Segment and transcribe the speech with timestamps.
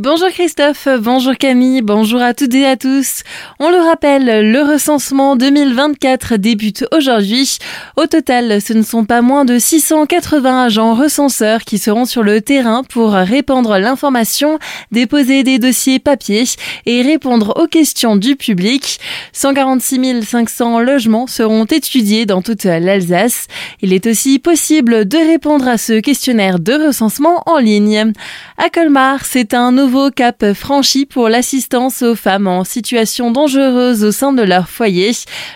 [0.00, 3.24] Bonjour Christophe, bonjour Camille, bonjour à toutes et à tous.
[3.58, 7.58] On le rappelle, le recensement 2024 débute aujourd'hui.
[7.96, 12.40] Au total, ce ne sont pas moins de 680 agents recenseurs qui seront sur le
[12.40, 14.60] terrain pour répandre l'information,
[14.92, 16.44] déposer des dossiers papier
[16.86, 19.00] et répondre aux questions du public.
[19.32, 23.48] 146 500 logements seront étudiés dans toute l'Alsace.
[23.82, 28.12] Il est aussi possible de répondre à ce questionnaire de recensement en ligne.
[28.58, 34.04] À Colmar, c'est un nouveau nouveau cap franchi pour l'assistance aux femmes en situation dangereuse
[34.04, 35.12] au sein de leur foyer.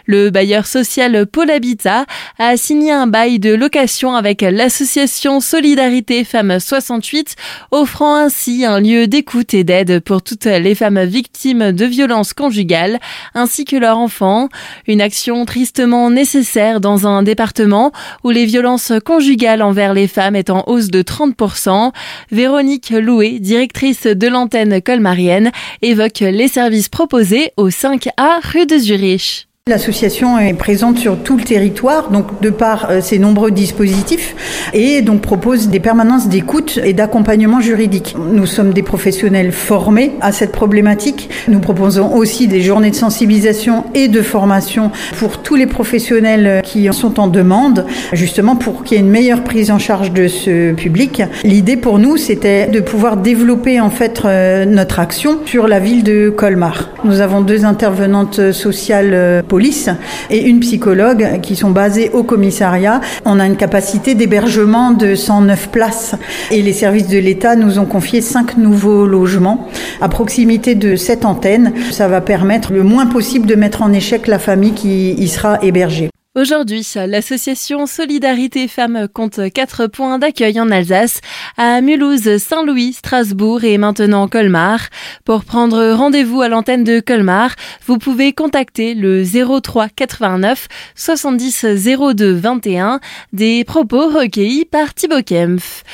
[0.06, 2.06] Le bailleur social Paul Habitat
[2.38, 7.36] a signé un bail de location avec l'association Solidarité Femmes 68,
[7.72, 13.00] offrant ainsi un lieu d'écoute et d'aide pour toutes les femmes victimes de violences conjugales,
[13.34, 14.48] ainsi que leurs enfants.
[14.86, 17.92] Une action tristement nécessaire dans un département
[18.24, 21.92] où les violences conjugales envers les femmes est en hausse de 30%.
[22.30, 25.50] Véronique Loué, directrice de l'antenne colmarienne
[25.82, 29.48] évoque les services proposés au 5A rue de Zurich.
[29.68, 34.34] L'association est présente sur tout le territoire, donc de par euh, ses nombreux dispositifs,
[34.74, 38.16] et donc propose des permanences d'écoute et d'accompagnement juridique.
[38.18, 41.30] Nous sommes des professionnels formés à cette problématique.
[41.46, 46.90] Nous proposons aussi des journées de sensibilisation et de formation pour tous les professionnels qui
[46.90, 50.26] en sont en demande, justement pour qu'il y ait une meilleure prise en charge de
[50.26, 51.22] ce public.
[51.44, 56.02] L'idée pour nous, c'était de pouvoir développer en fait euh, notre action sur la ville
[56.02, 56.90] de Colmar.
[57.04, 59.90] Nous avons deux intervenantes sociales euh, police
[60.30, 63.02] et une psychologue qui sont basées au commissariat.
[63.26, 66.14] On a une capacité d'hébergement de 109 places
[66.50, 69.68] et les services de l'État nous ont confié cinq nouveaux logements
[70.00, 71.74] à proximité de cette antenne.
[71.90, 75.62] Ça va permettre le moins possible de mettre en échec la famille qui y sera
[75.62, 76.08] hébergée.
[76.34, 81.20] Aujourd'hui, l'association Solidarité Femmes compte quatre points d'accueil en Alsace,
[81.58, 84.80] à Mulhouse, Saint-Louis, Strasbourg et maintenant Colmar.
[85.26, 87.54] Pour prendre rendez-vous à l'antenne de Colmar,
[87.86, 91.66] vous pouvez contacter le 03 89 70
[92.14, 93.00] 02 21
[93.34, 95.84] des propos recueillis par Thibaut Kempf.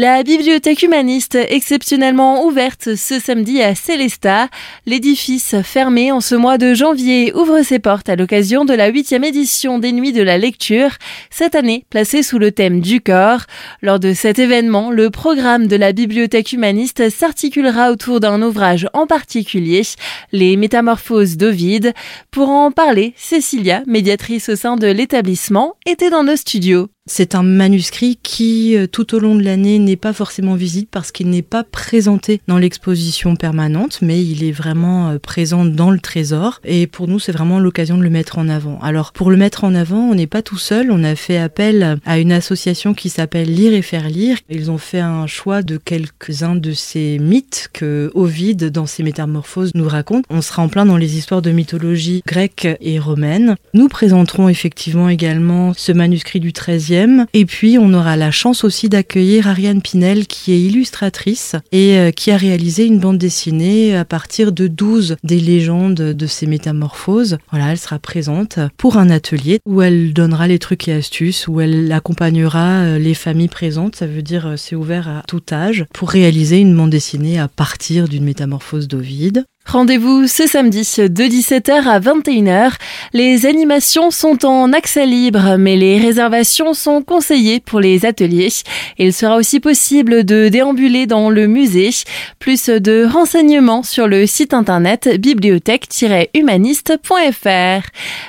[0.00, 4.46] La bibliothèque humaniste exceptionnellement ouverte ce samedi à Célestat.
[4.86, 9.24] L'édifice fermé en ce mois de janvier ouvre ses portes à l'occasion de la huitième
[9.24, 10.90] édition des Nuits de la lecture,
[11.30, 13.40] cette année placée sous le thème du corps.
[13.82, 19.08] Lors de cet événement, le programme de la bibliothèque humaniste s'articulera autour d'un ouvrage en
[19.08, 19.82] particulier,
[20.30, 21.92] Les Métamorphoses d'Ovide.
[22.30, 26.88] Pour en parler, Cécilia, médiatrice au sein de l'établissement, était dans nos studios.
[27.10, 31.10] C'est un manuscrit qui, euh, tout au long de l'année, n'est pas forcément visible parce
[31.10, 36.00] qu'il n'est pas présenté dans l'exposition permanente, mais il est vraiment euh, présent dans le
[36.00, 36.60] trésor.
[36.64, 38.78] Et pour nous, c'est vraiment l'occasion de le mettre en avant.
[38.82, 40.90] Alors, pour le mettre en avant, on n'est pas tout seul.
[40.90, 44.36] On a fait appel à une association qui s'appelle Lire et faire lire.
[44.50, 49.72] Ils ont fait un choix de quelques-uns de ces mythes que Ovide, dans ses métamorphoses,
[49.74, 50.26] nous raconte.
[50.28, 53.56] On sera en plein dans les histoires de mythologie grecque et romaine.
[53.72, 56.97] Nous présenterons effectivement également ce manuscrit du 13e
[57.32, 62.10] et puis, on aura la chance aussi d'accueillir Ariane Pinel, qui est illustratrice et euh,
[62.10, 67.38] qui a réalisé une bande dessinée à partir de 12 des légendes de ces métamorphoses.
[67.50, 71.60] Voilà, elle sera présente pour un atelier où elle donnera les trucs et astuces, où
[71.60, 73.96] elle accompagnera euh, les familles présentes.
[73.96, 77.48] Ça veut dire euh, c'est ouvert à tout âge pour réaliser une bande dessinée à
[77.48, 79.44] partir d'une métamorphose d'Ovide.
[79.70, 82.72] Rendez-vous ce samedi de 17h à 21h.
[83.12, 88.48] Les animations sont en accès libre, mais les réservations sont conseillées pour les ateliers.
[88.96, 91.90] Il sera aussi possible de déambuler dans le musée.
[92.38, 97.86] Plus de renseignements sur le site internet bibliothèque-humaniste.fr.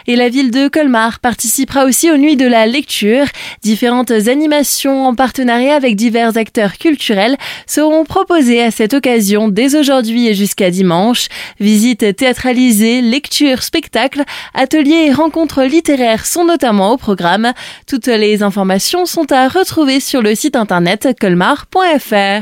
[0.08, 3.28] Et la ville de Colmar participera aussi aux Nuits de la lecture.
[3.64, 10.28] Différentes animations en partenariat avec divers acteurs culturels seront proposées à cette occasion dès aujourd'hui
[10.28, 11.29] et jusqu'à dimanche.
[11.60, 14.24] Visites théâtralisées, lectures, spectacles,
[14.54, 17.54] ateliers et rencontres littéraires sont notamment au programme.
[17.88, 22.38] Toutes les informations sont à retrouver sur le site internet colmar.fr.